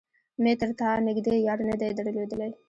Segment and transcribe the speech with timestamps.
[0.41, 2.51] مې تر تا نږدې يار نه دی درلودلی.